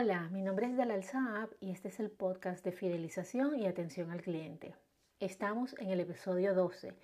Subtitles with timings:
[0.00, 4.12] Hola, mi nombre es Dalal Saab y este es el podcast de fidelización y atención
[4.12, 4.76] al cliente.
[5.18, 6.94] Estamos en el episodio 12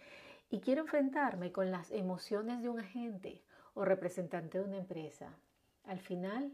[0.48, 3.43] y quiero enfrentarme con las emociones de un agente
[3.75, 5.34] o representante de una empresa.
[5.83, 6.52] Al final,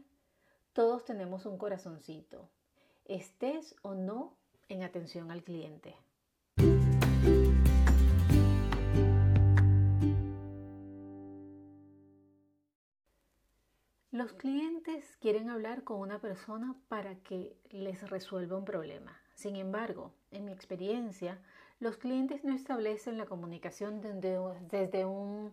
[0.73, 2.49] todos tenemos un corazoncito,
[3.05, 4.33] estés o no
[4.67, 5.95] en atención al cliente.
[14.21, 19.19] Los clientes quieren hablar con una persona para que les resuelva un problema.
[19.33, 21.39] Sin embargo, en mi experiencia,
[21.79, 25.51] los clientes no establecen la comunicación desde, un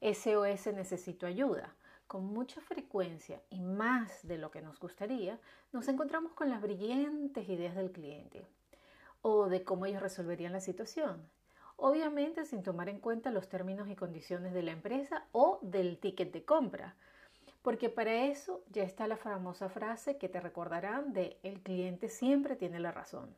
[0.00, 1.76] SOS necesito ayuda.
[2.08, 5.38] Con mucha frecuencia y más de lo que nos gustaría,
[5.72, 8.48] nos encontramos con las brillantes ideas del cliente
[9.22, 11.22] o de cómo ellos resolverían la situación.
[11.76, 16.32] Obviamente sin tomar en cuenta los términos y condiciones de la empresa o del ticket
[16.32, 16.96] de compra
[17.62, 22.56] porque para eso ya está la famosa frase que te recordarán de el cliente siempre
[22.56, 23.34] tiene la razón.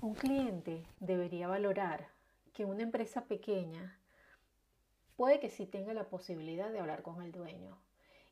[0.00, 2.08] Un cliente debería valorar
[2.54, 3.98] que una empresa pequeña
[5.16, 7.78] puede que sí tenga la posibilidad de hablar con el dueño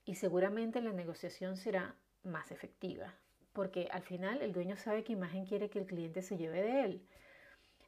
[0.07, 3.15] y seguramente la negociación será más efectiva,
[3.53, 6.85] porque al final el dueño sabe qué imagen quiere que el cliente se lleve de
[6.85, 7.07] él.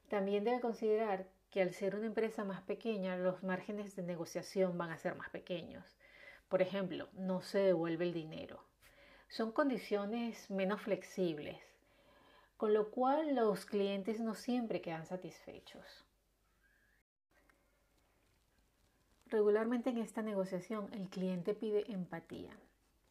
[0.08, 4.90] También debe considerar que al ser una empresa más pequeña, los márgenes de negociación van
[4.90, 5.96] a ser más pequeños
[6.50, 8.60] por ejemplo, no se devuelve el dinero.
[9.28, 11.56] Son condiciones menos flexibles,
[12.56, 16.04] con lo cual los clientes no siempre quedan satisfechos.
[19.26, 22.50] Regularmente en esta negociación el cliente pide empatía,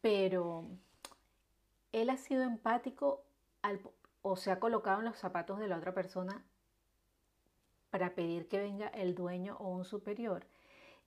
[0.02, 0.66] pero
[1.92, 3.24] él ha sido empático
[4.20, 6.44] o se ha colocado en los zapatos de la otra persona
[7.88, 10.44] para pedir que venga el dueño o un superior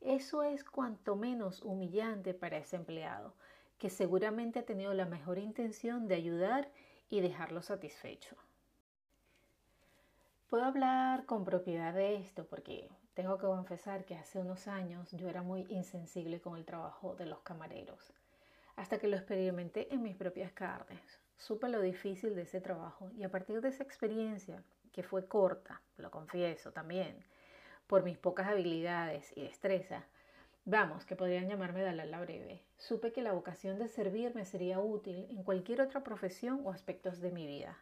[0.05, 3.33] eso es cuanto menos humillante para ese empleado,
[3.77, 6.69] que seguramente ha tenido la mejor intención de ayudar
[7.09, 8.35] y dejarlo satisfecho.
[10.50, 15.28] Puedo hablar con propiedad de esto porque tengo que confesar que hace unos años yo
[15.29, 18.13] era muy insensible con el trabajo de los camareros,
[18.75, 21.19] hasta que lo experimenté en mis propias carnes.
[21.38, 25.81] Supe lo difícil de ese trabajo y a partir de esa experiencia, que fue corta,
[25.97, 27.17] lo confieso también,
[27.93, 30.07] por mis pocas habilidades y destreza,
[30.65, 35.27] vamos, que podrían llamarme Dalala breve, supe que la vocación de servir me sería útil
[35.29, 37.77] en cualquier otra profesión o aspectos de mi vida.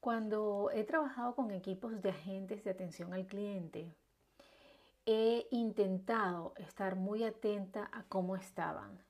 [0.00, 3.94] Cuando he trabajado con equipos de agentes de atención al cliente,
[5.04, 9.04] he intentado estar muy atenta a cómo estaban.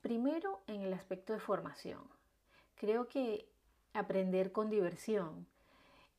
[0.00, 2.02] Primero, en el aspecto de formación.
[2.74, 3.48] Creo que
[3.94, 5.46] aprender con diversión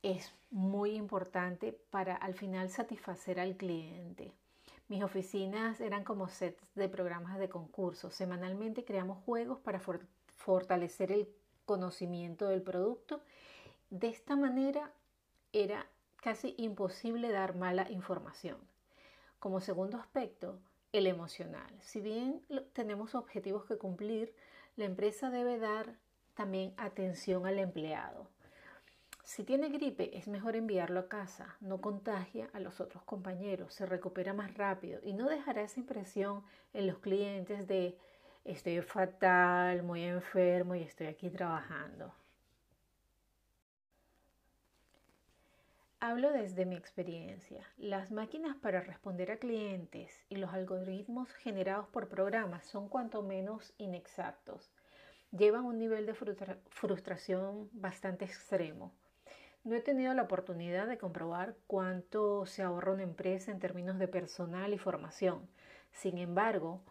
[0.03, 4.33] es muy importante para al final satisfacer al cliente.
[4.87, 8.11] Mis oficinas eran como sets de programas de concurso.
[8.11, 9.81] Semanalmente creamos juegos para
[10.35, 11.29] fortalecer el
[11.65, 13.21] conocimiento del producto.
[13.89, 14.91] De esta manera
[15.53, 15.87] era
[16.17, 18.57] casi imposible dar mala información.
[19.39, 20.59] Como segundo aspecto,
[20.91, 21.73] el emocional.
[21.81, 24.35] Si bien tenemos objetivos que cumplir,
[24.75, 25.95] la empresa debe dar
[26.33, 28.27] también atención al empleado.
[29.23, 33.85] Si tiene gripe, es mejor enviarlo a casa, no contagia a los otros compañeros, se
[33.85, 36.43] recupera más rápido y no dejará esa impresión
[36.73, 37.97] en los clientes de
[38.43, 42.13] estoy fatal, muy enfermo y estoy aquí trabajando.
[46.03, 47.63] Hablo desde mi experiencia.
[47.77, 53.71] Las máquinas para responder a clientes y los algoritmos generados por programas son cuanto menos
[53.77, 54.71] inexactos.
[55.31, 58.91] Llevan un nivel de frustración bastante extremo.
[59.63, 64.07] No he tenido la oportunidad de comprobar cuánto se ahorra una empresa en términos de
[64.07, 65.47] personal y formación.
[65.91, 66.81] Sin embargo,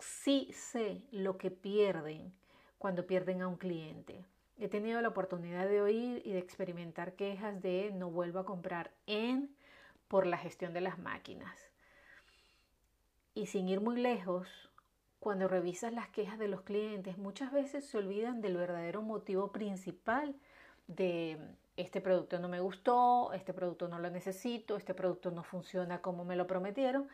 [0.00, 2.32] sí sé lo que pierden
[2.78, 4.24] cuando pierden a un cliente.
[4.58, 8.90] He tenido la oportunidad de oír y de experimentar quejas de no vuelvo a comprar
[9.06, 9.54] en
[10.08, 11.56] por la gestión de las máquinas.
[13.34, 14.48] Y sin ir muy lejos,
[15.20, 20.34] cuando revisas las quejas de los clientes, muchas veces se olvidan del verdadero motivo principal
[20.88, 21.38] de
[21.76, 26.24] este producto no me gustó, este producto no lo necesito, este producto no funciona como
[26.24, 27.08] me lo prometieron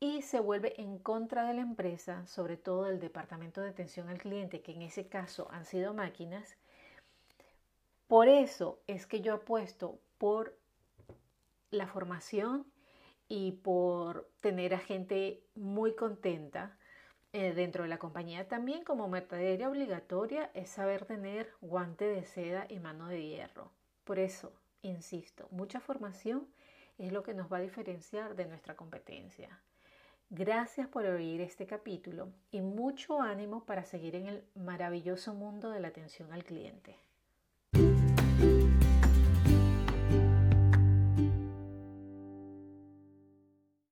[0.00, 4.18] y se vuelve en contra de la empresa, sobre todo del departamento de atención al
[4.18, 6.56] cliente, que en ese caso han sido máquinas.
[8.06, 10.56] Por eso es que yo apuesto por
[11.70, 12.66] la formación
[13.28, 16.76] y por tener a gente muy contenta
[17.36, 22.64] eh, dentro de la compañía también como materia obligatoria es saber tener guante de seda
[22.68, 23.72] y mano de hierro.
[24.04, 24.52] Por eso,
[24.82, 26.46] insisto, mucha formación
[26.96, 29.60] es lo que nos va a diferenciar de nuestra competencia.
[30.30, 35.80] Gracias por oír este capítulo y mucho ánimo para seguir en el maravilloso mundo de
[35.80, 36.96] la atención al cliente.